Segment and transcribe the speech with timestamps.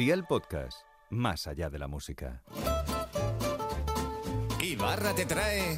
[0.00, 0.78] Día el podcast,
[1.10, 2.42] más allá de la música.
[4.58, 5.76] Ibarra te trae...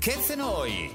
[0.00, 0.90] ¿Qué cenó hoy?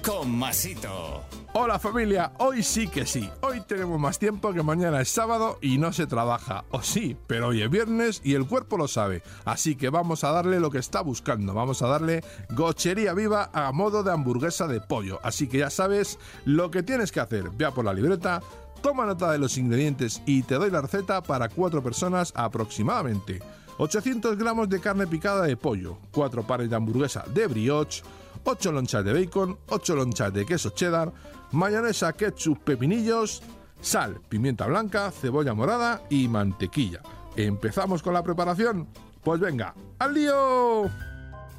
[0.00, 1.24] Con Masito.
[1.52, 3.28] Hola familia, hoy sí que sí.
[3.40, 6.64] Hoy tenemos más tiempo que mañana es sábado y no se trabaja.
[6.70, 9.24] O sí, pero hoy es viernes y el cuerpo lo sabe.
[9.44, 11.54] Así que vamos a darle lo que está buscando.
[11.54, 15.18] Vamos a darle gochería viva a modo de hamburguesa de pollo.
[15.24, 17.50] Así que ya sabes lo que tienes que hacer.
[17.50, 18.42] Vea por la libreta,
[18.82, 23.40] toma nota de los ingredientes y te doy la receta para cuatro personas aproximadamente.
[23.78, 28.02] 800 gramos de carne picada de pollo, 4 pares de hamburguesa de brioche,
[28.44, 31.12] 8 lonchas de bacon, 8 lonchas de queso cheddar,
[31.52, 33.42] mayonesa, ketchup, pepinillos,
[33.80, 37.00] sal, pimienta blanca, cebolla morada y mantequilla.
[37.36, 38.86] ¿Empezamos con la preparación?
[39.22, 40.90] Pues venga, ¡al lío!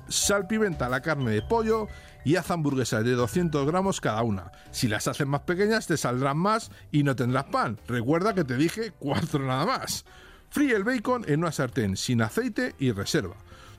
[0.08, 1.88] Salpimenta la carne de pollo
[2.23, 4.52] y haz hamburguesas de 200 gramos cada una.
[4.71, 7.80] Si las haces más pequeñas te saldrán más y no tendrás pan.
[7.88, 10.05] Recuerda que te dije 4 nada más.
[10.50, 13.36] Fríe el bacon en una sartén sin aceite y reserva.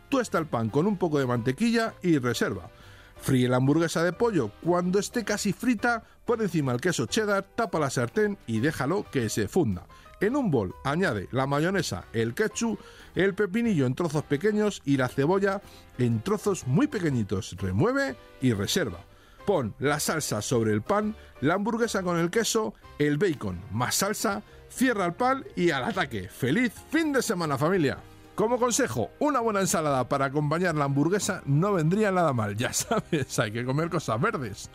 [0.09, 2.71] Tuesta el pan con un poco de mantequilla y reserva.
[3.17, 4.51] Fríe la hamburguesa de pollo.
[4.63, 9.29] Cuando esté casi frita, pon encima el queso cheddar, tapa la sartén y déjalo que
[9.29, 9.87] se funda.
[10.23, 12.79] En un bol añade la mayonesa, el ketchup,
[13.17, 15.61] el pepinillo en trozos pequeños y la cebolla
[15.99, 17.57] en trozos muy pequeñitos.
[17.59, 19.01] Remueve y reserva.
[19.45, 24.45] Pon la salsa sobre el pan, la hamburguesa con el queso, el bacon más salsa,
[24.71, 26.29] cierra el pan y al ataque.
[26.29, 27.99] ¡Feliz fin de semana familia!
[28.35, 33.39] Como consejo, una buena ensalada para acompañar la hamburguesa no vendría nada mal, ya sabes,
[33.39, 34.71] hay que comer cosas verdes.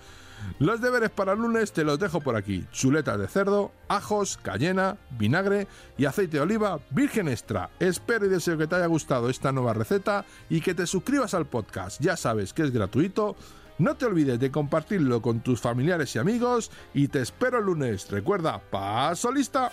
[0.59, 2.65] Los deberes para el lunes te los dejo por aquí.
[2.71, 7.69] Chuletas de cerdo, ajos, cayena, vinagre y aceite de oliva virgen extra.
[7.79, 11.47] Espero y deseo que te haya gustado esta nueva receta y que te suscribas al
[11.47, 12.01] podcast.
[12.01, 13.35] Ya sabes que es gratuito.
[13.79, 18.09] No te olvides de compartirlo con tus familiares y amigos y te espero el lunes.
[18.09, 19.71] Recuerda, paso lista.